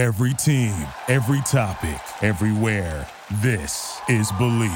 [0.00, 0.72] Every team,
[1.08, 3.06] every topic, everywhere.
[3.42, 4.70] This is Bleav.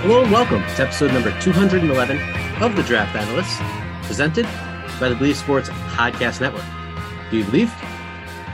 [0.00, 2.18] Hello and welcome to episode number 211
[2.60, 3.60] of the Draft Analysts,
[4.08, 4.48] presented
[5.00, 6.64] by the Bleav Sports Podcast Network.
[7.30, 7.72] Do you believe?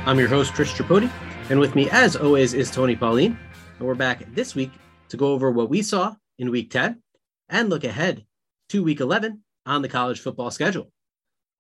[0.07, 1.11] I'm your host, Chris Tripodi,
[1.51, 3.37] and with me, as always, is Tony Pauline.
[3.79, 4.71] And we're back this week
[5.09, 7.03] to go over what we saw in week 10
[7.49, 8.25] and look ahead
[8.69, 10.93] to week 11 on the college football schedule.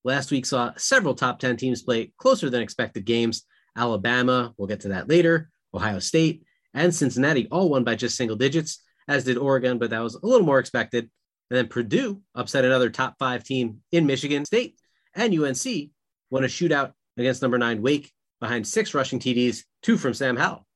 [0.04, 3.42] Last week saw several top 10 teams play closer than expected games.
[3.76, 6.44] Alabama, we'll get to that later, Ohio State,
[6.74, 10.24] and Cincinnati all won by just single digits as did Oregon, but that was a
[10.24, 11.10] little more expected.
[11.50, 14.78] And then Purdue upset another top five team in Michigan State,
[15.14, 15.90] and UNC
[16.30, 20.66] won a shootout against number nine Wake behind six rushing TDs, two from Sam Howell.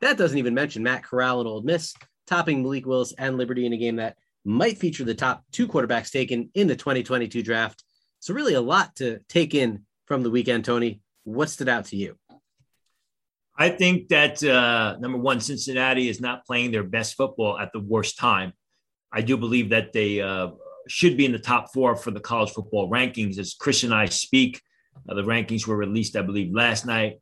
[0.00, 1.94] That doesn't even mention Matt Corral and Ole Miss
[2.26, 6.10] topping Malik Willis and Liberty in a game that might feature the top two quarterbacks
[6.10, 7.84] taken in the 2022 draft.
[8.20, 11.00] So really a lot to take in from the weekend, Tony.
[11.24, 12.16] What stood out to you?
[13.58, 17.80] I think that uh, number one, Cincinnati is not playing their best football at the
[17.80, 18.52] worst time.
[19.16, 20.48] I do believe that they uh,
[20.88, 23.38] should be in the top four for the college football rankings.
[23.38, 24.60] As Chris and I speak,
[25.08, 27.18] uh, the rankings were released, I believe, last night.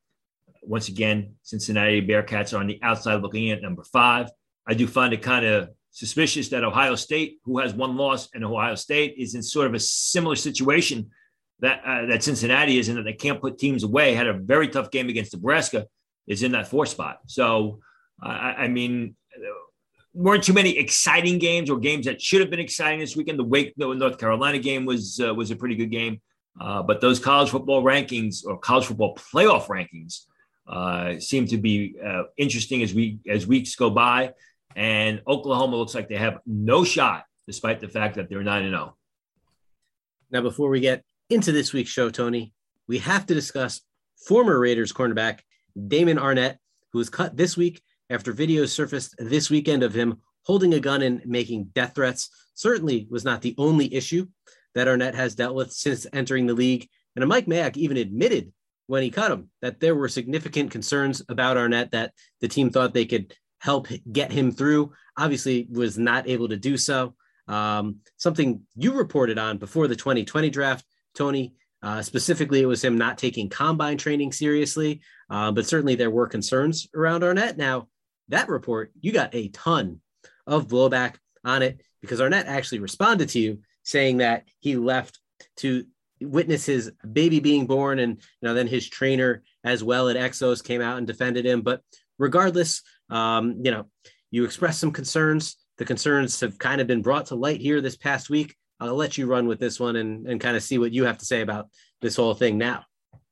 [0.62, 4.28] Once again, Cincinnati Bearcats are on the outside looking in at number five.
[4.66, 8.44] I do find it kind of suspicious that Ohio State, who has one loss, and
[8.44, 11.10] Ohio State is in sort of a similar situation
[11.60, 14.14] that uh, that Cincinnati is in that they can't put teams away.
[14.14, 15.86] Had a very tough game against Nebraska
[16.26, 17.20] is in that four spot.
[17.28, 17.78] So,
[18.20, 18.30] uh,
[18.64, 19.14] I mean,
[20.14, 23.38] weren't too many exciting games or games that should have been exciting this weekend.
[23.38, 26.20] The Wake, the North Carolina game was uh, was a pretty good game,
[26.60, 30.20] uh, but those college football rankings or college football playoff rankings
[30.68, 34.32] uh, seem to be uh, interesting as we as weeks go by.
[34.76, 38.72] And Oklahoma looks like they have no shot, despite the fact that they're nine and
[38.72, 38.94] zero.
[38.94, 38.96] Oh.
[40.30, 42.52] Now, before we get into this week's show, Tony,
[42.88, 43.82] we have to discuss
[44.26, 45.40] former Raiders cornerback
[45.88, 46.56] Damon Arnette,
[46.92, 51.02] who was cut this week after videos surfaced this weekend of him holding a gun
[51.02, 52.30] and making death threats.
[52.54, 54.26] Certainly was not the only issue
[54.74, 56.88] that Arnette has dealt with since entering the league.
[57.16, 58.52] And Mike Mayock even admitted
[58.86, 62.92] when he cut him that there were significant concerns about Arnette that the team thought
[62.92, 64.92] they could help get him through.
[65.16, 67.14] Obviously, was not able to do so.
[67.48, 72.96] Um, something you reported on before the 2020 draft, Tony, uh, specifically, it was him
[72.96, 77.56] not taking combine training seriously, uh, but certainly there were concerns around Arnette.
[77.56, 77.88] Now,
[78.28, 80.00] that report, you got a ton
[80.46, 85.18] of blowback on it because Arnette actually responded to you saying that he left
[85.56, 85.84] to
[86.20, 90.64] witness his baby being born, and you know then his trainer as well at Exos
[90.64, 91.62] came out and defended him.
[91.62, 91.82] But
[92.18, 93.86] regardless, um, you know,
[94.30, 95.56] you expressed some concerns.
[95.76, 98.54] The concerns have kind of been brought to light here this past week.
[98.80, 101.18] I'll let you run with this one and, and kind of see what you have
[101.18, 101.68] to say about
[102.00, 102.84] this whole thing now.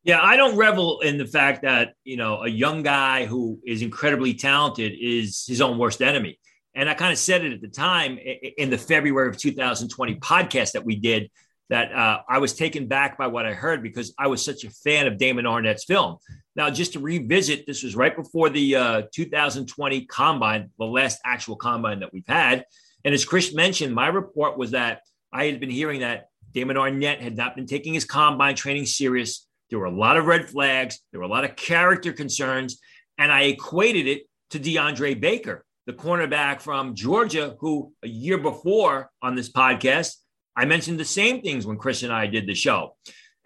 [0.05, 3.83] Yeah, I don't revel in the fact that, you know, a young guy who is
[3.83, 6.39] incredibly talented is his own worst enemy.
[6.75, 10.73] And I kind of said it at the time in the February of 2020 podcast
[10.73, 11.31] that we did
[11.69, 14.71] that uh, I was taken back by what I heard because I was such a
[14.71, 16.17] fan of Damon Arnette's film.
[16.55, 21.57] Now, just to revisit, this was right before the uh, 2020 combine, the last actual
[21.57, 22.67] combine that we've had.
[23.05, 25.01] And as Chris mentioned, my report was that
[25.33, 29.49] I had been hearing that Damon Arnette had not been taking his combine training serious.
[29.73, 30.99] There were a lot of red flags.
[31.11, 32.79] There were a lot of character concerns.
[33.17, 39.11] And I equated it to DeAndre Baker, the cornerback from Georgia, who a year before
[39.23, 40.17] on this podcast,
[40.55, 42.97] I mentioned the same things when Chris and I did the show.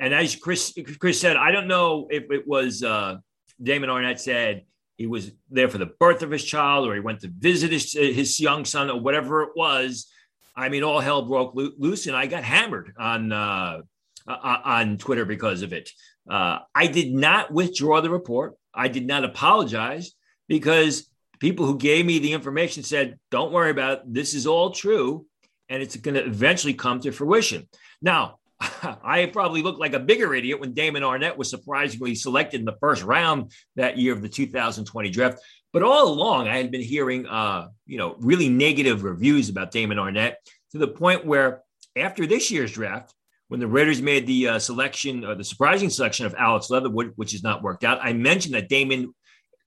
[0.01, 3.19] And as Chris, Chris said, I don't know if it was uh,
[3.63, 4.65] Damon Arnette said
[4.97, 7.93] he was there for the birth of his child or he went to visit his,
[7.93, 10.11] his young son or whatever it was
[10.59, 13.83] I mean, all hell broke loose, and I got hammered on uh,
[14.27, 15.91] on Twitter because of it.
[16.29, 18.55] Uh, I did not withdraw the report.
[18.75, 20.13] I did not apologize
[20.49, 21.09] because
[21.41, 24.03] people who gave me the information said, "Don't worry about it.
[24.07, 25.27] This is all true,
[25.69, 27.69] and it's going to eventually come to fruition."
[28.03, 32.67] Now, I probably looked like a bigger idiot when Damon Arnette was surprisingly selected in
[32.67, 35.39] the first round that year of the 2020 draft.
[35.73, 39.99] But all along, I had been hearing, uh, you know, really negative reviews about Damon
[39.99, 40.35] Arnette
[40.73, 41.63] to the point where
[41.97, 43.13] after this year's draft,
[43.49, 47.33] when the Raiders made the uh, selection or the surprising selection of Alex Leatherwood, which
[47.33, 49.15] has not worked out, I mentioned that Damon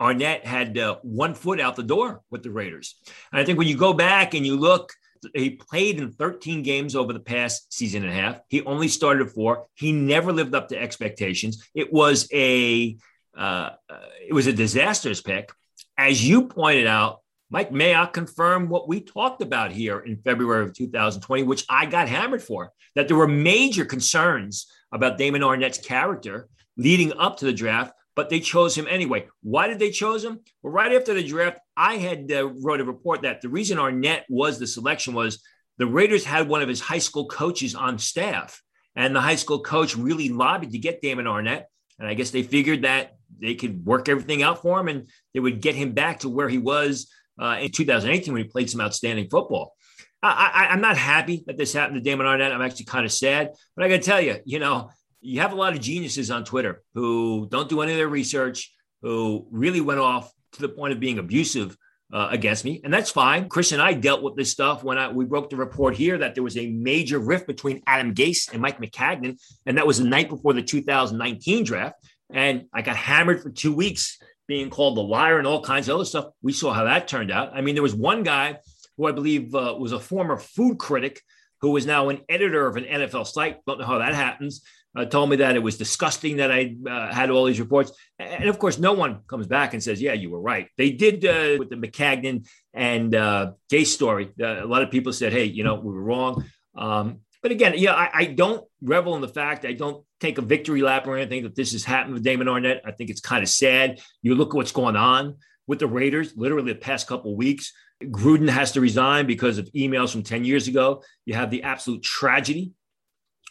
[0.02, 2.96] Arnette had uh, one foot out the door with the Raiders.
[3.32, 4.92] And I think when you go back and you look
[5.34, 8.40] he played in 13 games over the past season and a half.
[8.48, 9.66] He only started four.
[9.74, 11.70] He never lived up to expectations.
[11.74, 12.98] It was a
[13.38, 15.52] uh, uh, it was a disastrous pick.
[15.98, 17.20] As you pointed out,
[17.52, 22.08] Mike Mayock confirmed what we talked about here in February of 2020, which I got
[22.08, 26.48] hammered for, that there were major concerns about Damon Arnette's character
[26.78, 29.28] leading up to the draft, but they chose him anyway.
[29.42, 30.42] Why did they chose him?
[30.62, 34.24] Well, right after the draft, I had uh, wrote a report that the reason Arnette
[34.30, 35.42] was the selection was
[35.80, 38.62] the Raiders had one of his high school coaches on staff,
[38.96, 41.64] and the high school coach really lobbied to get Damon Arnette.
[41.98, 45.40] and I guess they figured that they could work everything out for him and they
[45.40, 48.82] would get him back to where he was uh, in 2018 when he played some
[48.82, 49.76] outstanding football.
[50.22, 52.54] I, am not happy that this happened to Damon Arnette.
[52.54, 54.90] I'm actually kind of sad, but I got to tell you, you know,
[55.22, 58.74] you have a lot of geniuses on Twitter who don't do any of their research,
[59.02, 61.78] who really went off to the point of being abusive
[62.12, 63.48] uh, against me, and that's fine.
[63.48, 66.36] Chris and I dealt with this stuff when I, we broke the report here that
[66.36, 70.06] there was a major rift between Adam Gase and Mike Maccagnan, and that was the
[70.06, 71.96] night before the 2019 draft.
[72.32, 74.20] And I got hammered for two weeks
[74.50, 76.26] being called a liar and all kinds of other stuff.
[76.42, 77.52] We saw how that turned out.
[77.54, 78.58] I mean, there was one guy
[78.98, 81.22] who I believe uh, was a former food critic
[81.62, 83.64] who is now an editor of an NFL site.
[83.68, 84.64] Don't know how that happens.
[84.98, 87.92] Uh, told me that it was disgusting that I uh, had all these reports.
[88.18, 90.68] And of course, no one comes back and says, yeah, you were right.
[90.80, 94.32] They did uh, with the Maccagnan and uh, Gase story.
[94.42, 96.44] Uh, a lot of people said, hey, you know, we were wrong.
[96.76, 100.42] Um, but again, yeah, I, I, don't revel in the fact I don't take a
[100.42, 102.82] victory lap or anything that this has happened with Damon Arnette.
[102.86, 104.02] I think it's kind of sad.
[104.22, 105.36] You look at what's going on
[105.68, 107.72] with the Raiders, literally the past couple weeks.
[108.04, 111.04] Gruden has to resign because of emails from 10 years ago.
[111.26, 112.72] You have the absolute tragedy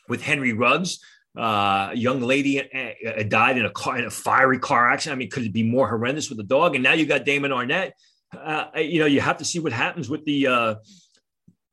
[0.08, 1.00] with Henry Ruggs.
[1.38, 5.16] Uh, a young lady uh, uh, died in a car in a fiery car accident.
[5.16, 6.74] I mean, could it be more horrendous with the dog?
[6.74, 7.92] And now you got Damon Arnette.
[8.36, 10.74] Uh, you know, you have to see what happens with the uh,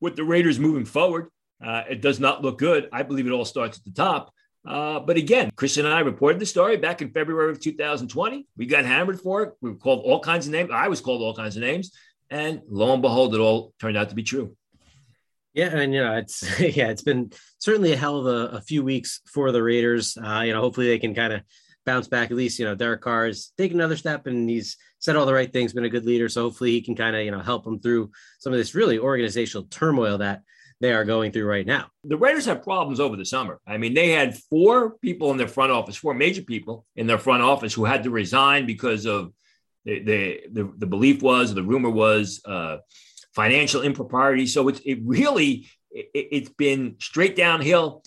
[0.00, 1.28] with the Raiders moving forward.
[1.64, 2.88] Uh, it does not look good.
[2.92, 4.32] I believe it all starts at the top.
[4.66, 8.46] Uh, but again, Chris and I reported the story back in February of 2020.
[8.56, 9.54] We got hammered for it.
[9.60, 10.70] We were called all kinds of names.
[10.72, 11.92] I was called all kinds of names.
[12.30, 14.56] And lo and behold, it all turned out to be true.
[15.54, 18.82] Yeah, and you know, it's yeah, it's been certainly a hell of a, a few
[18.82, 20.16] weeks for the Raiders.
[20.16, 21.42] Uh, you know, hopefully they can kind of
[21.86, 22.30] bounce back.
[22.30, 25.32] At least, you know, Derek Carr has taken another step and he's said all the
[25.32, 26.28] right things, been a good leader.
[26.28, 28.10] So hopefully he can kind of, you know, help them through
[28.40, 30.42] some of this really organizational turmoil that
[30.80, 31.86] they are going through right now.
[32.04, 33.60] The Raiders have problems over the summer.
[33.66, 37.18] I mean, they had four people in their front office, four major people in their
[37.18, 39.32] front office who had to resign because of
[39.84, 42.78] the the the, the belief was, the rumor was, uh,
[43.34, 44.46] financial impropriety.
[44.46, 48.02] So it's it really it, it's been straight downhill.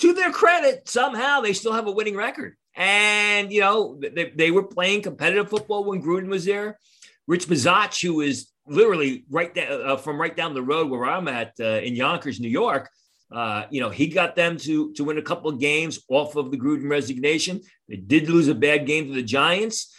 [0.00, 2.56] To their credit, somehow they still have a winning record.
[2.74, 6.78] And, you know, they, they were playing competitive football when Gruden was there.
[7.26, 11.28] Rich Bisaccia, who is literally right there uh, from right down the road where I'm
[11.28, 12.90] at uh, in Yonkers, New York.
[13.30, 16.50] Uh, you know, he got them to to win a couple of games off of
[16.50, 17.60] the Gruden resignation.
[17.88, 19.92] They did lose a bad game to the Giants.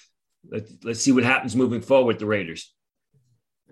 [0.49, 2.73] Let's, let's see what happens moving forward with the Raiders.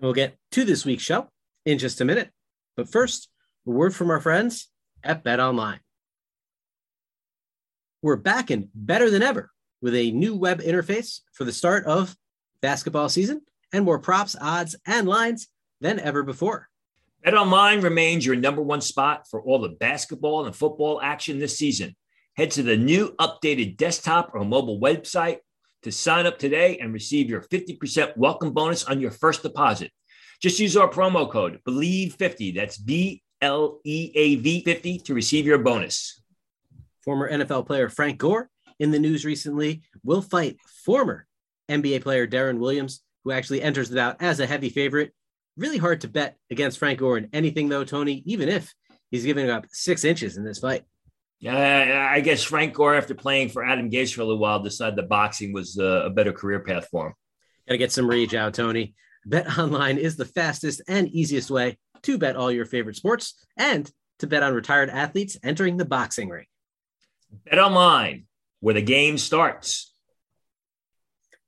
[0.00, 1.28] We'll get to this week's show
[1.64, 2.30] in just a minute.
[2.76, 3.30] But first,
[3.66, 4.68] a word from our friends
[5.02, 5.80] at Bet Online.
[8.02, 9.50] We're back and better than ever
[9.80, 12.14] with a new web interface for the start of
[12.60, 13.40] basketball season
[13.76, 15.48] and more props, odds, and lines
[15.82, 16.68] than ever before.
[17.26, 21.94] BetOnline remains your number one spot for all the basketball and football action this season.
[22.36, 25.38] Head to the new updated desktop or mobile website
[25.82, 29.90] to sign up today and receive your 50% welcome bonus on your first deposit.
[30.40, 35.44] Just use our promo code BLEAV50, That's B L E A V 50 to receive
[35.44, 36.22] your bonus.
[37.04, 38.48] Former NFL player Frank Gore
[38.78, 41.26] in the news recently will fight former
[41.68, 45.12] NBA player Deron Williams who actually enters the bout as a heavy favorite.
[45.56, 48.72] Really hard to bet against Frank Gore in anything, though, Tony, even if
[49.10, 50.84] he's giving up six inches in this fight.
[51.40, 54.96] Yeah, I guess Frank Gore, after playing for Adam Gase for a little while, decided
[54.96, 57.14] that boxing was uh, a better career path for him.
[57.66, 58.94] Got to get some rage out, Tony.
[59.24, 63.90] Bet online is the fastest and easiest way to bet all your favorite sports and
[64.20, 66.46] to bet on retired athletes entering the boxing ring.
[67.44, 68.26] Bet online,
[68.60, 69.92] where the game starts.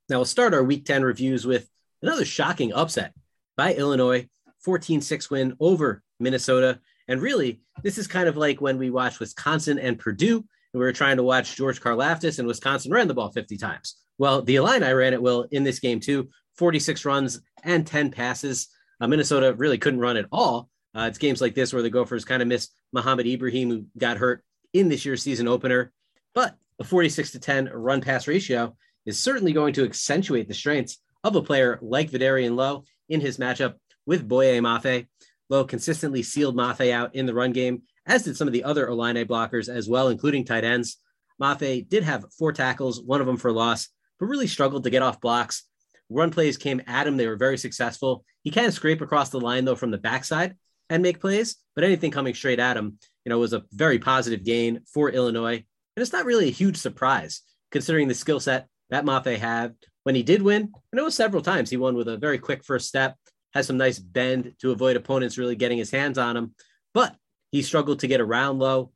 [0.09, 1.69] Now we'll start our week 10 reviews with
[2.01, 3.13] another shocking upset
[3.55, 4.27] by Illinois,
[4.61, 6.79] 14 6 win over Minnesota.
[7.07, 10.79] And really, this is kind of like when we watched Wisconsin and Purdue, and we
[10.79, 13.97] were trying to watch George Karlaftis, and Wisconsin ran the ball 50 times.
[14.17, 18.67] Well, the Illini ran it well in this game too 46 runs and 10 passes.
[18.99, 20.69] Uh, Minnesota really couldn't run at all.
[20.95, 24.17] Uh, it's games like this where the Gophers kind of miss Mohamed Ibrahim, who got
[24.17, 25.93] hurt in this year's season opener.
[26.33, 28.75] But a 46 to 10 run pass ratio
[29.05, 33.37] is certainly going to accentuate the strengths of a player like Vederian Lowe in his
[33.37, 33.75] matchup
[34.05, 35.07] with Boye Mafe.
[35.49, 38.87] Lowe consistently sealed Mafe out in the run game, as did some of the other
[38.87, 40.97] Illini blockers as well, including tight ends.
[41.41, 43.89] Mafe did have four tackles, one of them for loss,
[44.19, 45.63] but really struggled to get off blocks.
[46.09, 47.17] Run plays came at him.
[47.17, 48.25] They were very successful.
[48.43, 50.55] He can scrape across the line, though, from the backside
[50.89, 54.43] and make plays, but anything coming straight at him, you know, was a very positive
[54.43, 55.55] gain for Illinois.
[55.55, 57.41] And it's not really a huge surprise
[57.71, 60.71] considering the skill set that Mafe had when he did win.
[60.91, 61.69] And it was several times.
[61.69, 63.15] He won with a very quick first step,
[63.53, 66.55] has some nice bend to avoid opponents really getting his hands on him.
[66.93, 67.15] But
[67.51, 68.91] he struggled to get around Lowe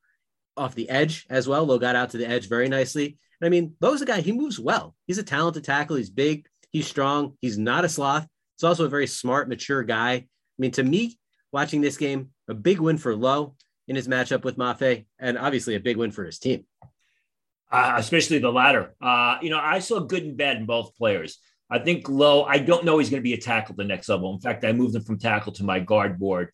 [0.55, 1.65] off the edge as well.
[1.65, 3.17] Lowe got out to the edge very nicely.
[3.41, 4.95] And I mean, Lowe's a guy, he moves well.
[5.07, 5.95] He's a talented tackle.
[5.95, 8.27] He's big, he's strong, he's not a sloth.
[8.57, 10.13] He's also a very smart, mature guy.
[10.13, 10.27] I
[10.59, 11.17] mean, to me,
[11.51, 13.55] watching this game, a big win for Lowe
[13.87, 16.65] in his matchup with Mafe, and obviously a big win for his team.
[17.73, 18.93] Uh, especially the latter.
[19.01, 21.39] Uh, you know, I saw good and bad in both players.
[21.71, 24.31] I think Lowe, I don't know he's going to be a tackle the next level.
[24.31, 26.51] In fact, I moved him from tackle to my guard board.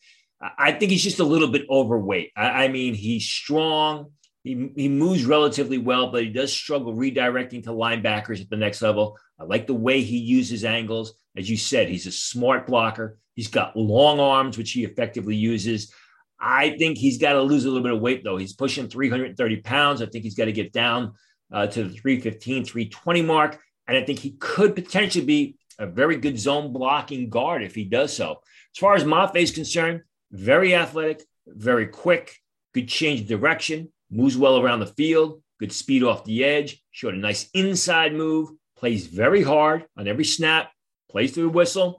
[0.57, 2.31] I think he's just a little bit overweight.
[2.37, 4.13] I, I mean, he's strong.
[4.43, 8.81] He, he moves relatively well, but he does struggle redirecting to linebackers at the next
[8.81, 9.17] level.
[9.37, 11.15] I like the way he uses angles.
[11.35, 13.17] As you said, he's a smart blocker.
[13.35, 15.93] He's got long arms, which he effectively uses.
[16.39, 18.37] I think he's got to lose a little bit of weight, though.
[18.37, 20.01] He's pushing 330 pounds.
[20.01, 21.13] I think he's got to get down
[21.51, 23.59] uh, to the 315, 320 mark.
[23.87, 27.85] And I think he could potentially be a very good zone blocking guard if he
[27.85, 28.41] does so.
[28.75, 32.35] As far as Mafe is concerned, very athletic, very quick,
[32.73, 37.17] could change direction, moves well around the field, good speed off the edge, showed a
[37.17, 40.71] nice inside move, plays very hard on every snap,
[41.09, 41.98] plays through the whistle.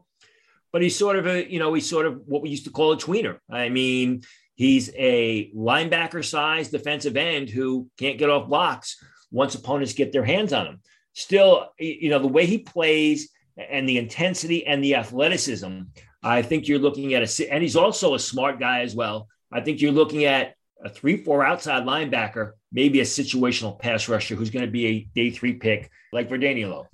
[0.73, 2.93] But he's sort of a, you know, he's sort of what we used to call
[2.93, 3.39] a tweener.
[3.51, 4.23] I mean,
[4.55, 10.25] he's a linebacker sized defensive end who can't get off blocks once opponents get their
[10.25, 10.81] hands on him.
[11.13, 15.81] Still, you know, the way he plays and the intensity and the athleticism,
[16.23, 19.29] I think you're looking at a, and he's also a smart guy as well.
[19.53, 24.35] I think you're looking at a three, four outside linebacker, maybe a situational pass rusher
[24.35, 26.87] who's going to be a day three pick like Verdanielo.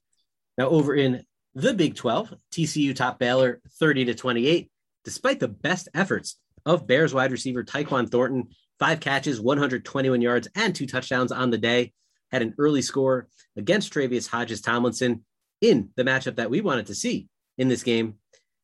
[0.59, 1.25] Now, over in
[1.57, 4.71] the Big 12, TCU top Baylor 30 to 28,
[5.05, 8.49] despite the best efforts of Bears wide receiver Tyquan Thornton,
[8.79, 11.95] five catches, 121 yards, and two touchdowns on the day,
[12.31, 15.25] had an early score against Tre'Vius Hodges Tomlinson
[15.63, 18.17] in the matchup that we wanted to see in this game.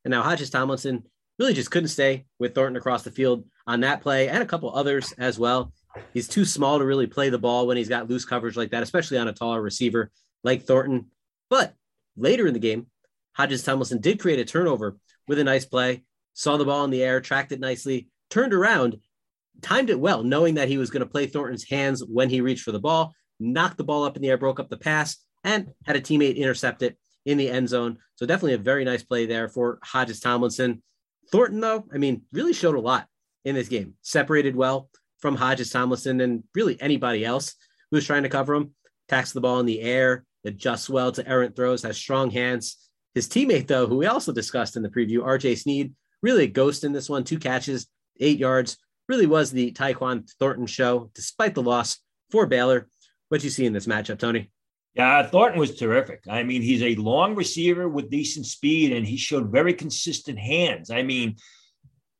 [0.05, 1.03] And now Hodges Tomlinson
[1.39, 4.71] really just couldn't stay with Thornton across the field on that play and a couple
[4.71, 5.73] others as well.
[6.13, 8.83] He's too small to really play the ball when he's got loose coverage like that,
[8.83, 10.11] especially on a taller receiver
[10.43, 11.07] like Thornton.
[11.49, 11.73] But
[12.15, 12.87] later in the game,
[13.33, 16.03] Hodges Tomlinson did create a turnover with a nice play,
[16.33, 18.97] saw the ball in the air, tracked it nicely, turned around,
[19.61, 22.63] timed it well, knowing that he was going to play Thornton's hands when he reached
[22.63, 25.71] for the ball, knocked the ball up in the air, broke up the pass, and
[25.85, 27.97] had a teammate intercept it in the end zone.
[28.15, 30.81] So definitely a very nice play there for Hodges Tomlinson.
[31.31, 33.07] Thornton, though, I mean, really showed a lot
[33.45, 33.95] in this game.
[34.01, 34.89] Separated well
[35.19, 37.55] from Hodges Tomlinson and really anybody else
[37.89, 38.75] who was trying to cover him.
[39.07, 42.77] Tacks the ball in the air, adjusts well to errant throws, has strong hands.
[43.15, 46.83] His teammate, though, who we also discussed in the preview, RJ Sneed, really a ghost
[46.83, 47.23] in this one.
[47.23, 47.87] Two catches,
[48.19, 48.77] eight yards.
[49.07, 51.99] Really was the Tyquan Thornton show, despite the loss
[52.31, 52.87] for Baylor.
[53.29, 54.51] What you see in this matchup, Tony?
[54.95, 56.23] Yeah, Thornton was terrific.
[56.29, 60.91] I mean, he's a long receiver with decent speed, and he showed very consistent hands.
[60.91, 61.37] I mean,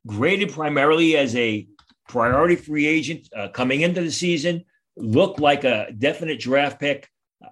[0.06, 1.66] graded primarily as a
[2.08, 4.64] priority free agent uh, coming into the season,
[4.96, 7.08] looked like a definite draft pick.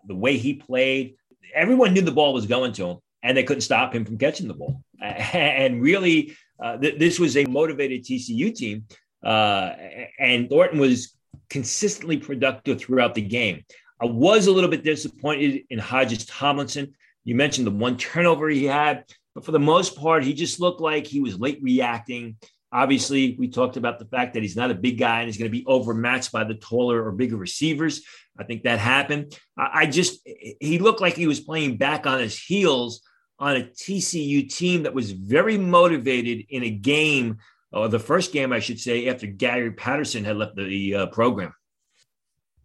[0.07, 1.17] The way he played,
[1.55, 4.49] everyone knew the ball was going to him, and they couldn't stop him from catching
[4.49, 4.83] the ball.
[5.03, 8.85] and really, uh, th- this was a motivated TCU team,
[9.25, 9.73] uh,
[10.19, 11.15] and Thornton was
[11.51, 13.65] consistently productive throughout the game.
[14.01, 16.95] I was a little bit disappointed in Hodges Tomlinson.
[17.25, 20.81] You mentioned the one turnover he had, but for the most part, he just looked
[20.81, 22.37] like he was late reacting.
[22.73, 25.51] Obviously, we talked about the fact that he's not a big guy and he's going
[25.51, 28.03] to be overmatched by the taller or bigger receivers.
[28.39, 29.39] I think that happened.
[29.57, 30.27] I just,
[30.61, 33.03] he looked like he was playing back on his heels
[33.39, 37.39] on a TCU team that was very motivated in a game,
[37.73, 41.53] or the first game, I should say, after Gary Patterson had left the uh, program.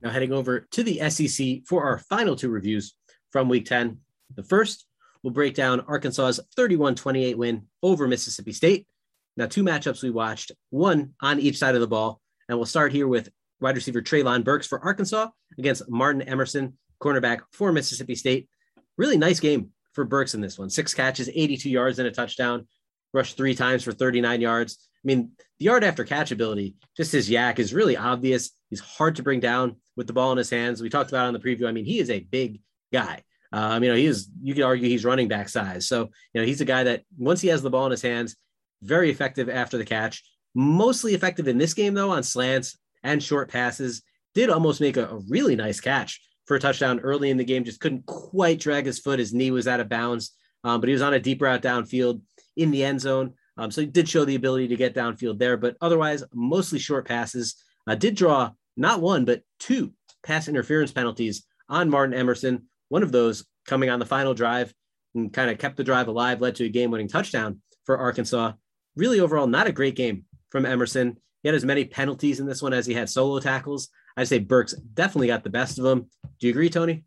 [0.01, 2.93] Now, heading over to the SEC for our final two reviews
[3.31, 3.97] from week 10.
[4.35, 4.85] The first
[5.23, 8.87] will break down Arkansas's 31 28 win over Mississippi State.
[9.35, 12.21] Now, two matchups we watched, one on each side of the ball.
[12.47, 17.41] And we'll start here with wide receiver Treylon Burks for Arkansas against Martin Emerson, cornerback
[17.51, 18.49] for Mississippi State.
[18.97, 20.69] Really nice game for Burks in this one.
[20.69, 22.67] Six catches, 82 yards, and a touchdown.
[23.13, 24.89] Rushed three times for 39 yards.
[25.03, 28.51] I mean, the yard after catch ability, just his YAC is really obvious.
[28.69, 30.81] He's hard to bring down with the ball in his hands.
[30.81, 31.67] We talked about on the preview.
[31.67, 32.61] I mean, he is a big
[32.91, 33.23] guy.
[33.53, 35.87] Um, you know, he is, you could argue he's running back size.
[35.87, 38.35] So, you know, he's a guy that once he has the ball in his hands,
[38.81, 40.23] very effective after the catch.
[40.53, 44.03] Mostly effective in this game, though, on slants and short passes.
[44.35, 47.63] Did almost make a, a really nice catch for a touchdown early in the game.
[47.63, 49.19] Just couldn't quite drag his foot.
[49.19, 52.21] His knee was out of bounds, um, but he was on a deep route downfield
[52.55, 53.33] in the end zone.
[53.57, 57.07] Um, so he did show the ability to get downfield there, but otherwise, mostly short
[57.07, 57.55] passes.
[57.87, 62.67] Uh, did draw not one, but two pass interference penalties on Martin Emerson.
[62.89, 64.73] One of those coming on the final drive
[65.15, 68.51] and kind of kept the drive alive, led to a game winning touchdown for Arkansas.
[68.95, 71.17] Really, overall, not a great game from Emerson.
[71.47, 73.87] He had as many penalties in this one as he had solo tackles.
[74.17, 76.09] I'd say Burks definitely got the best of them.
[76.41, 77.05] Do you agree, Tony?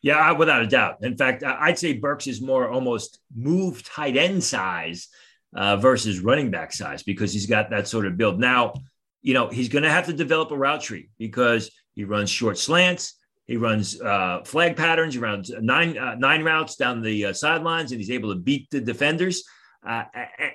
[0.00, 1.00] Yeah, without a doubt.
[1.02, 5.08] In fact, I'd say Burks is more almost move tight end size
[5.54, 8.40] uh, versus running back size because he's got that sort of build.
[8.40, 8.72] Now,
[9.20, 12.56] you know, he's going to have to develop a route tree because he runs short
[12.56, 13.18] slants.
[13.44, 15.12] He runs uh, flag patterns.
[15.12, 18.70] He runs nine uh, nine routes down the uh, sidelines, and he's able to beat
[18.70, 19.44] the defenders.
[19.86, 20.04] Uh,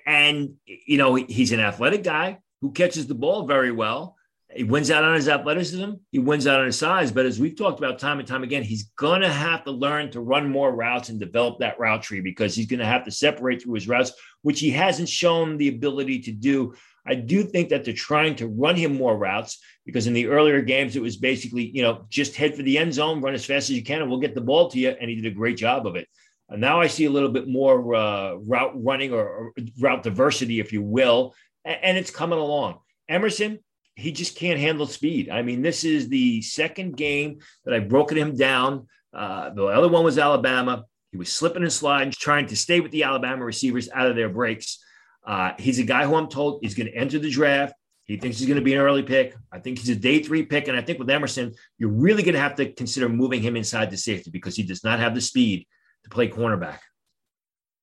[0.07, 4.15] and you know, he's an athletic guy who catches the ball very well.
[4.55, 5.91] He wins out on his athleticism.
[6.11, 7.11] He wins out on his size.
[7.11, 10.09] But as we've talked about time and time again, he's going to have to learn
[10.11, 13.11] to run more routes and develop that route tree because he's going to have to
[13.11, 16.73] separate through his routes, which he hasn't shown the ability to do.
[17.05, 20.61] I do think that they're trying to run him more routes because in the earlier
[20.61, 23.69] games, it was basically, you know, just head for the end zone, run as fast
[23.69, 24.89] as you can, and we'll get the ball to you.
[24.89, 26.07] And he did a great job of it.
[26.49, 30.59] And now I see a little bit more uh, route running or, or route diversity,
[30.61, 31.33] if you will,
[31.67, 32.79] and, it's coming along.
[33.09, 33.59] Emerson,
[33.95, 35.29] he just can't handle speed.
[35.29, 38.87] I mean, this is the second game that I've broken him down.
[39.13, 40.85] Uh, the other one was Alabama.
[41.11, 44.29] He was slipping and sliding, trying to stay with the Alabama receivers out of their
[44.29, 44.83] breaks.
[45.25, 47.73] Uh, he's a guy who I'm told is going to enter the draft.
[48.05, 49.35] He thinks he's going to be an early pick.
[49.51, 50.69] I think he's a day three pick.
[50.69, 53.91] And I think with Emerson, you're really going to have to consider moving him inside
[53.91, 55.67] the safety because he does not have the speed
[56.03, 56.79] to play cornerback.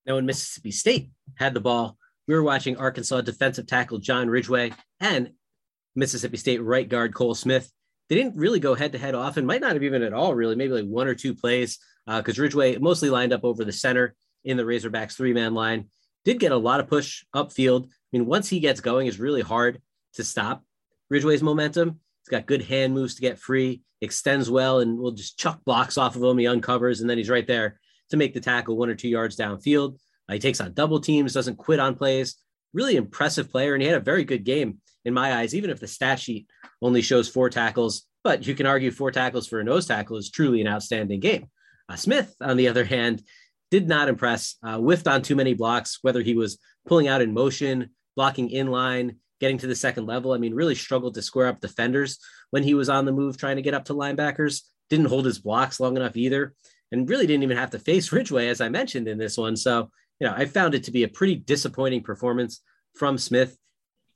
[0.07, 4.73] Now, when Mississippi State had the ball, we were watching Arkansas defensive tackle John Ridgeway
[5.01, 5.33] and
[5.95, 7.71] Mississippi State right guard Cole Smith.
[8.09, 10.57] They didn't really go head to head often, might not have even at all, really,
[10.57, 14.15] maybe like one or two plays, because uh, Ridgeway mostly lined up over the center
[14.45, 15.89] in the Razorbacks three man line.
[16.25, 17.87] Did get a lot of push upfield.
[17.87, 19.81] I mean, once he gets going, it's really hard
[20.15, 20.65] to stop
[21.11, 22.01] Ridgeway's momentum.
[22.23, 25.99] He's got good hand moves to get free, extends well, and will just chuck blocks
[25.99, 26.39] off of him.
[26.39, 27.79] He uncovers, and then he's right there
[28.11, 29.99] to make the tackle one or two yards downfield.
[30.31, 32.37] He takes on double teams, doesn't quit on plays.
[32.73, 35.81] Really impressive player, and he had a very good game in my eyes, even if
[35.81, 36.47] the stat sheet
[36.83, 38.07] only shows four tackles.
[38.25, 41.49] But you can argue four tackles for a nose tackle is truly an outstanding game.
[41.89, 43.23] Uh, Smith, on the other hand,
[43.71, 47.35] did not impress, uh, whiffed on too many blocks, whether he was pulling out in
[47.35, 50.33] motion, blocking in line, getting to the second level.
[50.33, 52.19] I mean, really struggled to square up defenders
[52.51, 54.63] when he was on the move trying to get up to linebackers.
[54.91, 56.55] Didn't hold his blocks long enough either,
[56.93, 59.57] and really didn't even have to face Ridgeway, as I mentioned in this one.
[59.57, 62.61] So, you know, I found it to be a pretty disappointing performance
[62.95, 63.57] from Smith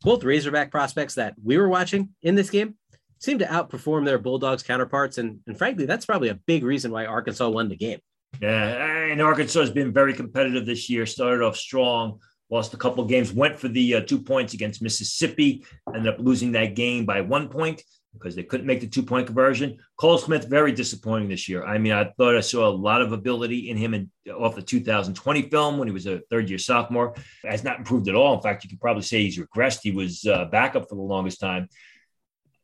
[0.02, 2.76] both Razorback prospects that we were watching in this game
[3.20, 5.18] seemed to outperform their Bulldogs counterparts.
[5.18, 7.98] And, and frankly, that's probably a big reason why Arkansas won the game.
[8.40, 11.06] Yeah, and Arkansas has been very competitive this year.
[11.06, 15.64] Started off strong, lost a couple games, went for the uh, two points against Mississippi,
[15.92, 17.82] ended up losing that game by one point
[18.18, 19.78] because they couldn't make the two point conversion.
[19.96, 21.64] Cole Smith, very disappointing this year.
[21.64, 24.62] I mean, I thought I saw a lot of ability in him in, off the
[24.62, 27.14] 2020 film when he was a third year sophomore.
[27.44, 28.34] Has not improved at all.
[28.34, 29.80] In fact, you could probably say he's regressed.
[29.82, 31.68] He was uh, backup for the longest time.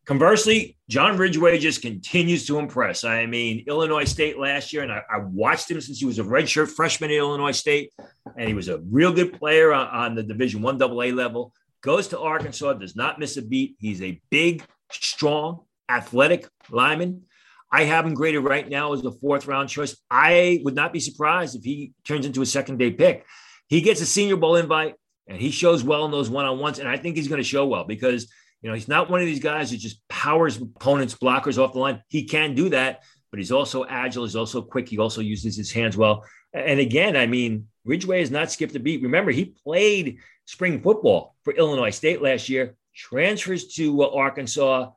[0.05, 3.05] Conversely, John Ridgeway just continues to impress.
[3.05, 6.23] I mean, Illinois State last year, and I, I watched him since he was a
[6.23, 7.91] redshirt freshman at Illinois State,
[8.37, 11.55] and he was a real good player on, on the Division One AA level.
[11.81, 13.77] Goes to Arkansas, does not miss a beat.
[13.79, 14.63] He's a big,
[15.03, 17.23] strong, athletic lineman.
[17.71, 19.97] I have him graded right now as the fourth round choice.
[20.11, 23.27] I would not be surprised if he turns into a second day pick.
[23.69, 24.95] He gets a Senior Bowl invite
[25.27, 26.79] and he shows well in those one on ones.
[26.79, 28.31] And I think he's going to show well because,
[28.63, 31.79] you know, he's not one of these guys who just powers opponents' blockers off the
[31.81, 32.03] line.
[32.09, 34.25] He can do that, but he's also agile.
[34.25, 34.89] He's also quick.
[34.89, 36.25] He also uses his hands well.
[36.53, 39.03] And again, I mean, Ridgeway has not skipped a beat.
[39.03, 44.91] Remember, he played spring football for Illinois State last year transfers to uh, Arkansas,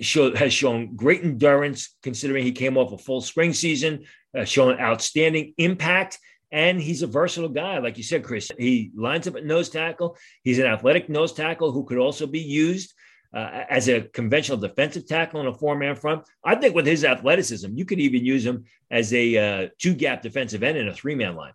[0.00, 4.04] show, has shown great endurance considering he came off a full spring season,
[4.36, 6.18] uh, shown outstanding impact.
[6.52, 8.50] And he's a versatile guy, like you said, Chris.
[8.56, 10.16] He lines up at nose tackle.
[10.42, 12.94] He's an athletic nose tackle who could also be used
[13.34, 16.24] uh, as a conventional defensive tackle in a four man front.
[16.44, 20.22] I think with his athleticism, you could even use him as a uh, two gap
[20.22, 21.52] defensive end in a three man line.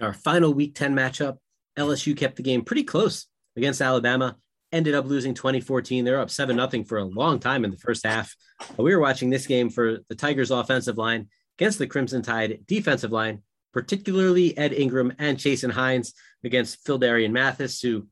[0.00, 1.38] Our final week 10 matchup,
[1.78, 3.26] LSU kept the game pretty close
[3.56, 4.36] against Alabama.
[4.72, 6.04] Ended up losing 2014.
[6.04, 8.34] They're up 7 0 for a long time in the first half.
[8.76, 13.12] We were watching this game for the Tigers offensive line against the Crimson Tide defensive
[13.12, 13.42] line,
[13.72, 16.14] particularly Ed Ingram and Chasen Hines.
[16.44, 18.06] against Phidarian Mathis, who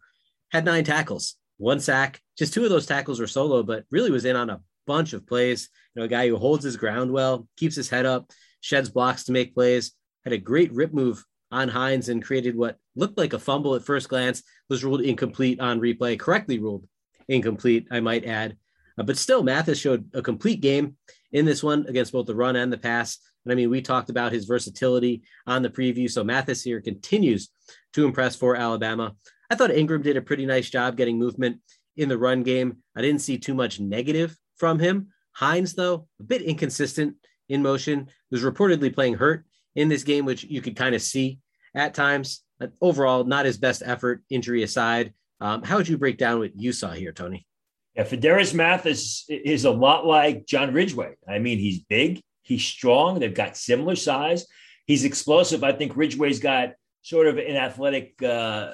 [0.50, 2.20] had nine tackles, one sack.
[2.36, 5.26] Just two of those tackles were solo, but really was in on a bunch of
[5.26, 5.68] plays.
[5.94, 8.30] You know, a guy who holds his ground well, keeps his head up,
[8.60, 9.92] sheds blocks to make plays.
[10.24, 13.84] Had a great rip move on Hines and created what looked like a fumble at
[13.84, 16.86] first glance, was ruled incomplete on replay, correctly ruled
[17.28, 18.56] incomplete, I might add.
[18.98, 20.96] Uh, but still, Mathis showed a complete game
[21.32, 23.18] in this one against both the run and the pass.
[23.44, 26.10] And I mean, we talked about his versatility on the preview.
[26.10, 27.50] So Mathis here continues
[27.94, 29.14] to impress for Alabama.
[29.50, 31.58] I thought Ingram did a pretty nice job getting movement
[31.96, 32.78] in the run game.
[32.96, 35.08] I didn't see too much negative from him.
[35.32, 37.16] Hines, though, a bit inconsistent
[37.48, 41.40] in motion, was reportedly playing hurt in this game, which you could kind of see
[41.74, 42.43] at times.
[42.64, 45.12] But overall, not his best effort, injury aside.
[45.38, 47.46] Um, how would you break down what you saw here, Tony?
[47.94, 51.14] Yeah, Phidarian Mathis is is a lot like John Ridgeway.
[51.28, 54.46] I mean, he's big, he's strong, they've got similar size,
[54.86, 55.62] he's explosive.
[55.62, 56.72] I think Ridgeway's got
[57.02, 58.72] sort of an athletic uh,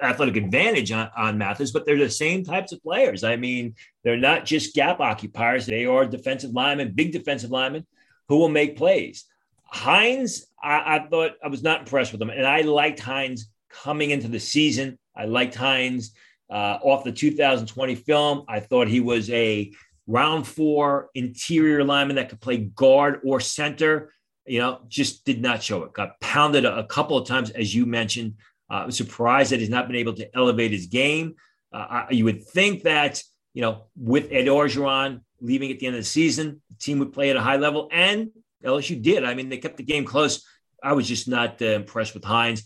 [0.00, 3.24] athletic advantage on, on Mathis, but they're the same types of players.
[3.24, 7.84] I mean, they're not just gap occupiers; they are defensive linemen, big defensive linemen
[8.28, 9.24] who will make plays.
[9.66, 14.10] Hines, I, I thought I was not impressed with him, and I liked Hines coming
[14.10, 14.98] into the season.
[15.16, 16.12] I liked Hines
[16.50, 18.44] uh, off the 2020 film.
[18.48, 19.72] I thought he was a
[20.06, 24.12] round four interior lineman that could play guard or center.
[24.46, 25.92] You know, just did not show it.
[25.92, 28.34] Got pounded a, a couple of times, as you mentioned.
[28.70, 31.36] Uh, I'm surprised that he's not been able to elevate his game.
[31.72, 33.22] Uh, you would think that,
[33.52, 37.12] you know, with Ed Orgeron leaving at the end of the season, the team would
[37.12, 38.30] play at a high level, and
[38.64, 39.24] LSU did.
[39.24, 40.44] I mean, they kept the game close.
[40.82, 42.62] I was just not uh, impressed with Hines,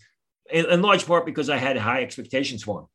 [0.51, 2.87] in, in, large part because I had high expectations for him.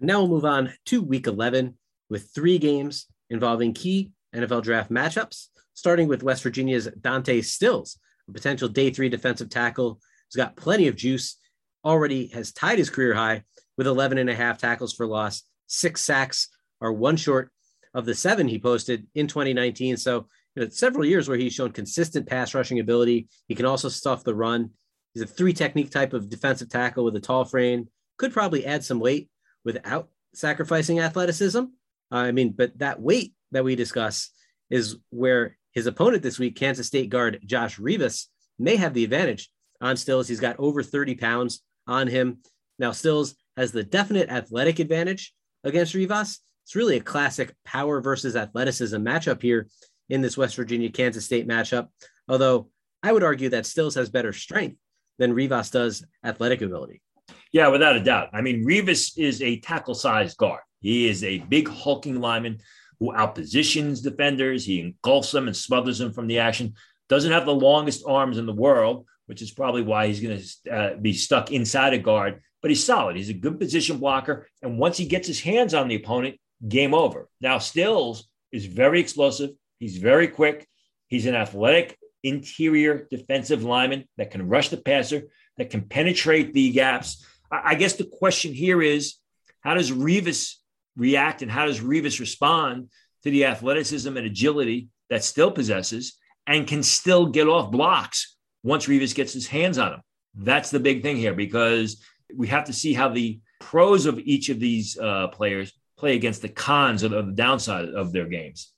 [0.00, 1.76] Now we'll move on to week 11
[2.10, 8.32] with three games involving key NFL draft matchups, starting with West Virginia's Dante Stills, a
[8.32, 11.36] potential day three defensive tackle who's got plenty of juice
[11.84, 13.44] already has tied his career high
[13.76, 15.42] with 11 and a half tackles for loss.
[15.66, 16.48] Six sacks
[16.80, 17.50] are one short
[17.92, 19.96] of the seven he posted in 2019.
[19.96, 23.28] So, you know, several years where he's shown consistent pass rushing ability.
[23.48, 24.70] He can also stuff the run.
[25.12, 27.88] He's a three technique type of defensive tackle with a tall frame.
[28.18, 29.28] Could probably add some weight
[29.64, 31.58] without sacrificing athleticism.
[31.58, 34.30] Uh, I mean, but that weight that we discuss
[34.70, 39.50] is where his opponent this week, Kansas State guard Josh Rivas, may have the advantage
[39.80, 40.28] on Stills.
[40.28, 42.38] He's got over 30 pounds on him.
[42.78, 46.40] Now, Stills has the definite athletic advantage against Rivas.
[46.64, 49.68] It's really a classic power versus athleticism matchup here
[50.08, 51.88] in this West Virginia Kansas State matchup.
[52.28, 52.68] Although
[53.02, 54.78] I would argue that Stills has better strength
[55.18, 57.00] than Rivas does athletic ability.
[57.52, 58.30] Yeah, without a doubt.
[58.32, 60.62] I mean, Rivas is a tackle sized guard.
[60.80, 62.58] He is a big hulking lineman
[62.98, 64.64] who outpositions defenders.
[64.64, 66.74] He engulfs them and smothers them from the action.
[67.08, 70.70] Doesn't have the longest arms in the world, which is probably why he's going to
[70.70, 72.42] uh, be stuck inside a guard.
[72.60, 73.16] But he's solid.
[73.16, 74.48] He's a good position blocker.
[74.62, 76.36] And once he gets his hands on the opponent,
[76.66, 77.28] game over.
[77.40, 79.50] Now, Stills is very explosive.
[79.78, 80.66] He's very quick.
[81.08, 85.24] He's an athletic interior defensive lineman that can rush the passer,
[85.58, 87.24] that can penetrate the gaps.
[87.50, 89.16] I guess the question here is
[89.60, 90.60] how does Rivas
[90.96, 92.90] react and how does Rivas respond
[93.22, 98.88] to the athleticism and agility that still possesses and can still get off blocks once
[98.88, 100.00] Rivas gets his hands on him.
[100.34, 102.02] That's the big thing here because
[102.34, 106.42] we have to see how the pros of each of these uh, players play against
[106.42, 108.73] the cons of, of the downside of their games.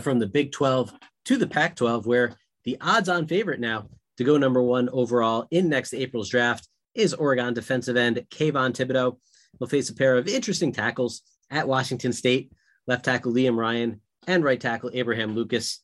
[0.00, 0.92] From the Big 12
[1.26, 5.46] to the Pac 12, where the odds on favorite now to go number one overall
[5.50, 9.18] in next April's draft is Oregon defensive end Kayvon Thibodeaux.
[9.58, 12.52] Will face a pair of interesting tackles at Washington State,
[12.86, 15.80] left tackle Liam Ryan and right tackle Abraham Lucas.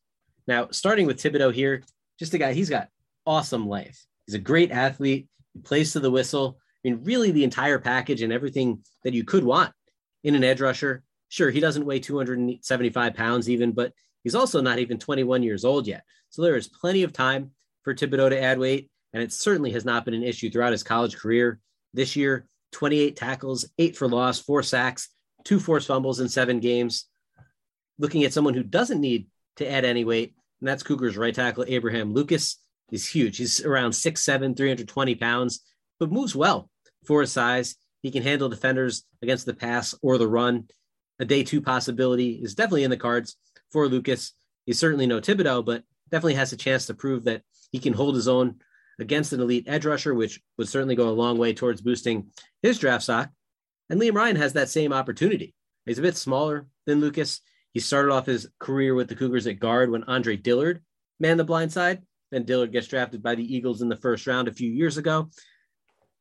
[0.46, 1.84] Now, starting with Thibodeaux here,
[2.18, 2.88] just a guy, he's got
[3.26, 4.04] awesome length.
[4.26, 5.28] He's a great athlete.
[5.54, 6.58] He plays to the whistle.
[6.84, 9.72] I mean, really the entire package and everything that you could want
[10.24, 11.02] in an edge rusher.
[11.30, 13.92] Sure, he doesn't weigh 275 pounds even, but
[14.24, 16.02] he's also not even 21 years old yet.
[16.28, 19.84] So there is plenty of time for Thibodeaux to add weight, and it certainly has
[19.84, 21.60] not been an issue throughout his college career.
[21.94, 25.08] This year, 28 tackles, eight for loss, four sacks,
[25.44, 27.06] two forced fumbles in seven games.
[27.98, 31.64] Looking at someone who doesn't need to add any weight, and that's Cougars right tackle
[31.68, 32.56] Abraham Lucas.
[32.90, 33.36] He's huge.
[33.36, 35.60] He's around 6'7, 320 pounds,
[36.00, 36.68] but moves well
[37.04, 37.76] for his size.
[38.02, 40.66] He can handle defenders against the pass or the run.
[41.20, 43.36] A day two possibility is definitely in the cards
[43.70, 44.32] for Lucas.
[44.64, 48.14] He's certainly no Thibodeaux, but definitely has a chance to prove that he can hold
[48.14, 48.56] his own
[48.98, 52.30] against an elite edge rusher, which would certainly go a long way towards boosting
[52.62, 53.30] his draft stock.
[53.90, 55.54] And Liam Ryan has that same opportunity.
[55.84, 57.40] He's a bit smaller than Lucas.
[57.72, 60.82] He started off his career with the Cougars at guard when Andre Dillard
[61.18, 62.02] manned the blind side.
[62.30, 65.28] Then Dillard gets drafted by the Eagles in the first round a few years ago.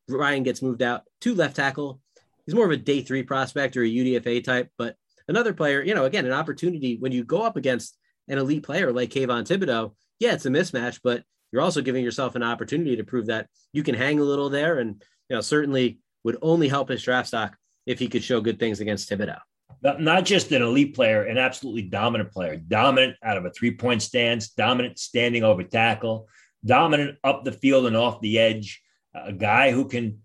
[0.10, 2.02] Ryan gets moved out to left tackle.
[2.50, 4.96] He's more of a day three prospect or a UDFA type, but
[5.28, 7.96] another player, you know, again, an opportunity when you go up against
[8.28, 9.94] an elite player like Kayvon Thibodeaux.
[10.18, 13.84] Yeah, it's a mismatch, but you're also giving yourself an opportunity to prove that you
[13.84, 14.80] can hang a little there.
[14.80, 18.58] And, you know, certainly would only help his draft stock if he could show good
[18.58, 19.42] things against Thibodeaux.
[19.84, 24.02] Not just an elite player, an absolutely dominant player, dominant out of a three point
[24.02, 26.28] stance, dominant standing over tackle,
[26.66, 28.82] dominant up the field and off the edge,
[29.14, 30.22] a guy who can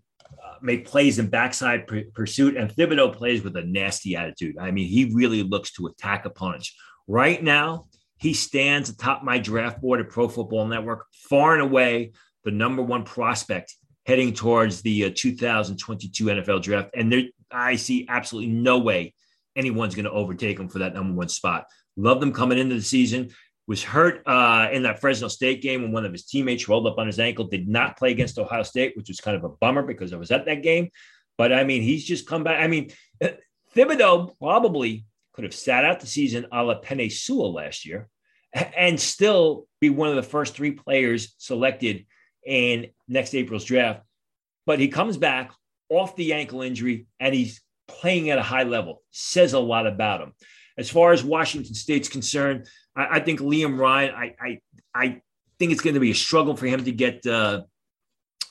[0.65, 2.57] make plays in backside pr- pursuit.
[2.57, 4.57] And Thibodeaux plays with a nasty attitude.
[4.59, 6.73] I mean, he really looks to attack opponents.
[7.07, 12.13] Right now, he stands atop my draft board at Pro Football Network, far and away
[12.43, 13.75] the number one prospect
[14.05, 16.89] heading towards the uh, 2022 NFL draft.
[16.95, 19.13] And there, I see absolutely no way
[19.55, 21.65] anyone's going to overtake him for that number one spot.
[21.97, 23.29] Love them coming into the season.
[23.67, 26.99] Was hurt uh, in that Fresno State game when one of his teammates rolled up
[26.99, 27.45] on his ankle.
[27.45, 30.29] Did not play against Ohio State, which was kind of a bummer because I was
[30.29, 30.89] at that game.
[31.37, 32.63] But I mean, he's just come back.
[32.63, 32.91] I mean,
[33.75, 38.07] Thibodeaux probably could have sat out the season a la Penei Sewell last year
[38.53, 42.05] and still be one of the first three players selected
[42.45, 44.01] in next April's draft.
[44.65, 45.51] But he comes back
[45.89, 49.01] off the ankle injury and he's playing at a high level.
[49.11, 50.33] Says a lot about him.
[50.77, 54.13] As far as Washington State's concerned, I, I think Liam Ryan.
[54.13, 54.59] I, I
[54.93, 55.21] I
[55.59, 57.63] think it's going to be a struggle for him to get uh,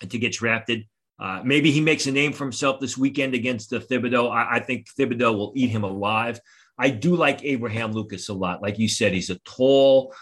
[0.00, 0.86] to get drafted.
[1.18, 4.30] Uh, maybe he makes a name for himself this weekend against the Thibodeaux.
[4.30, 6.40] I, I, think Thibodeaux will eat him alive.
[6.76, 8.60] I do like Abraham Lucas a lot.
[8.60, 10.12] Like you said, he's a tall,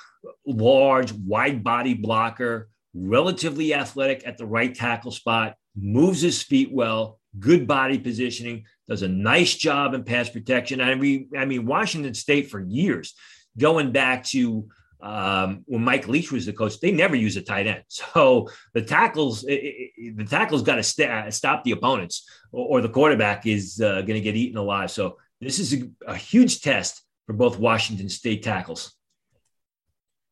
[0.45, 7.19] large, wide body blocker relatively athletic at the right tackle spot, moves his feet well,
[7.39, 10.81] good body positioning, does a nice job in pass protection.
[10.81, 13.15] I mean, I mean, Washington State for years,
[13.59, 14.69] going back to
[15.01, 17.83] um, when Mike Leach was the coach, they never use a tight end.
[17.89, 22.81] So the tackles, it, it, the tackles got to st- stop the opponents, or, or
[22.81, 24.91] the quarterback is uh, going to get eaten alive.
[24.91, 28.95] So this is a, a huge test for both Washington State tackles.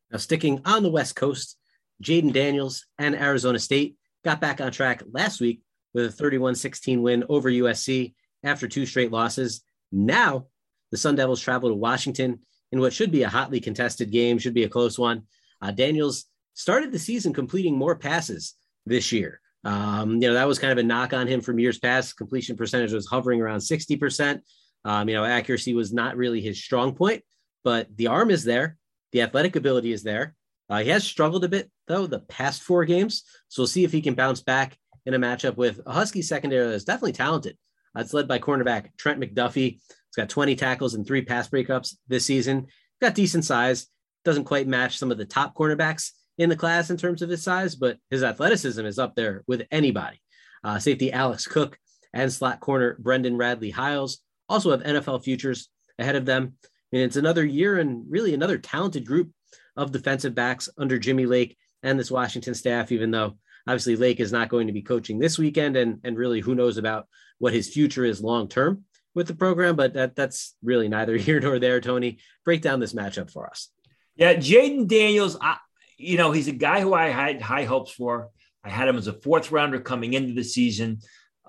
[0.09, 1.57] Now, sticking on the West Coast,
[2.03, 5.61] Jayden Daniels and Arizona State got back on track last week
[5.93, 9.61] with a 31 16 win over USC after two straight losses.
[9.91, 10.47] Now,
[10.91, 12.39] the Sun Devils travel to Washington
[12.71, 15.23] in what should be a hotly contested game, should be a close one.
[15.61, 19.39] Uh, Daniels started the season completing more passes this year.
[19.63, 22.17] Um, you know, that was kind of a knock on him from years past.
[22.17, 24.41] Completion percentage was hovering around 60%.
[24.83, 27.23] Um, you know, accuracy was not really his strong point,
[27.63, 28.77] but the arm is there,
[29.11, 30.33] the athletic ability is there.
[30.69, 33.23] Uh, he has struggled a bit, though, the past four games.
[33.49, 36.69] So we'll see if he can bounce back in a matchup with a Husky secondary
[36.69, 37.57] that's definitely talented.
[37.95, 39.73] Uh, it's led by cornerback Trent McDuffie.
[39.73, 42.67] He's got 20 tackles and three pass breakups this season.
[43.01, 43.87] Got decent size.
[44.23, 47.43] Doesn't quite match some of the top cornerbacks in the class in terms of his
[47.43, 50.21] size, but his athleticism is up there with anybody.
[50.63, 51.77] Uh, safety Alex Cook
[52.13, 56.55] and slot corner Brendan Radley Hiles also have NFL futures ahead of them.
[56.91, 59.31] And it's another year and really another talented group
[59.75, 64.31] of defensive backs under Jimmy Lake and this Washington staff, even though obviously Lake is
[64.31, 65.75] not going to be coaching this weekend.
[65.75, 67.07] And, and really, who knows about
[67.39, 69.75] what his future is long term with the program.
[69.75, 72.19] But that, that's really neither here nor there, Tony.
[72.45, 73.69] Break down this matchup for us.
[74.15, 75.57] Yeah, Jayden Daniels, I,
[75.97, 78.29] you know, he's a guy who I had high hopes for.
[78.63, 80.99] I had him as a fourth rounder coming into the season.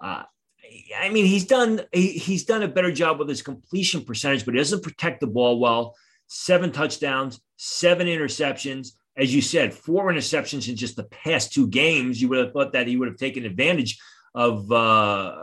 [0.01, 0.23] Uh,
[0.99, 4.55] I mean, he's done he, he's done a better job with his completion percentage, but
[4.55, 5.95] he doesn't protect the ball well
[6.33, 8.93] seven touchdowns, seven interceptions.
[9.17, 12.21] As you said, four interceptions in just the past two games.
[12.21, 13.99] You would have thought that he would have taken advantage
[14.35, 15.37] of uh,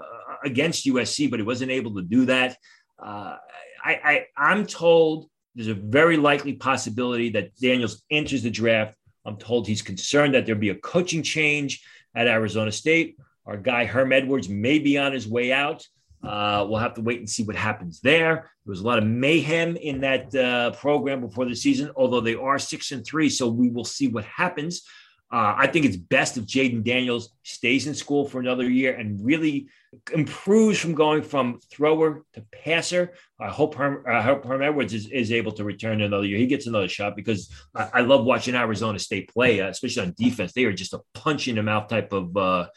[0.44, 2.58] against USC, but he wasn't able to do that.
[2.98, 3.36] Uh,
[3.84, 8.96] I, I, I'm told there's a very likely possibility that Daniels enters the draft.
[9.26, 11.84] I'm told he's concerned that there'll be a coaching change
[12.16, 13.18] at Arizona State.
[13.46, 15.86] Our guy Herm Edwards may be on his way out.
[16.24, 18.52] Uh, we'll have to wait and see what happens there.
[18.66, 22.36] There was a lot of mayhem in that uh, program before the season, although they
[22.36, 23.30] are six and three.
[23.30, 24.82] So we will see what happens.
[25.32, 29.24] Uh, I think it's best if Jayden Daniels stays in school for another year and
[29.24, 29.70] really
[30.12, 33.14] improves from going from thrower to passer.
[33.40, 36.40] I hope Herm, I hope Herm Edwards is, is able to return another year.
[36.40, 40.16] He gets another shot because I, I love watching Arizona State play, uh, especially on
[40.18, 40.54] defense.
[40.54, 42.68] They are just a punch in the mouth type of uh,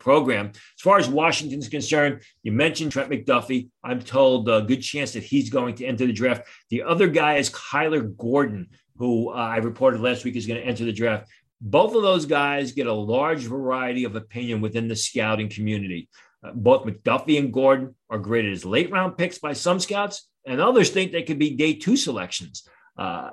[0.00, 0.46] program.
[0.54, 3.68] As far as Washington's concerned, you mentioned Trent McDuffie.
[3.84, 6.48] I'm told a good chance that he's going to enter the draft.
[6.70, 10.66] The other guy is Kyler Gordon, who uh, I reported last week is going to
[10.66, 11.28] enter the draft.
[11.60, 16.08] Both of those guys get a large variety of opinion within the scouting community.
[16.42, 20.60] Uh, both McDuffie and Gordon are graded as late round picks by some scouts, and
[20.60, 22.66] others think they could be day two selections.
[22.96, 23.30] Uh,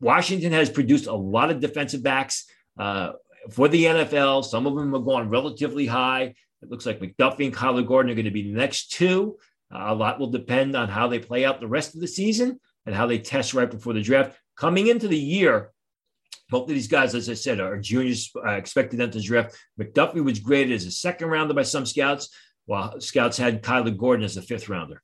[0.00, 2.44] Washington has produced a lot of defensive backs.
[2.78, 3.12] Uh,
[3.50, 4.44] for the NFL.
[4.44, 6.34] Some of them are going relatively high.
[6.62, 9.36] It looks like McDuffie and Kyler Gordon are going to be the next two.
[9.72, 12.58] Uh, a lot will depend on how they play out the rest of the season
[12.86, 14.38] and how they test right before the draft.
[14.56, 15.72] Coming into the year,
[16.50, 19.56] both of these guys, as I said, are juniors uh, expected them to draft.
[19.80, 22.28] McDuffie was graded as a second rounder by some scouts,
[22.66, 25.02] while scouts had Kyler Gordon as a fifth rounder.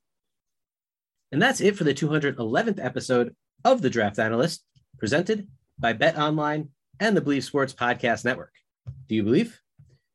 [1.33, 4.65] And that's it for the 211th episode of The Draft Analyst,
[4.99, 5.49] presented
[5.79, 6.69] by Bet Online
[7.01, 8.53] and the Bleav Sports Podcast Network.
[9.09, 9.61] Do you believe?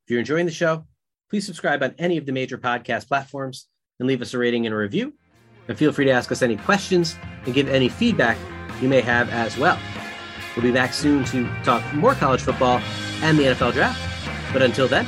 [0.06, 0.86] If you're enjoying the show,
[1.30, 3.67] please subscribe on any of the major podcast platforms
[4.00, 5.13] and leave us a rating and a review.
[5.67, 8.38] And feel free to ask us any questions and give any feedback
[8.82, 9.80] you may have as well.
[10.56, 12.80] We'll be back soon to talk more college football
[13.21, 14.00] and the NFL draft.
[14.54, 15.06] But until then,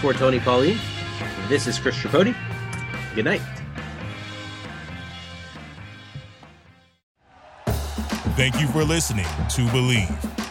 [0.00, 0.78] for Tony Pauline,
[1.48, 2.34] this is Chris Tripodi.
[3.14, 3.42] Good night.
[8.36, 10.39] Thank you for listening to Bleav.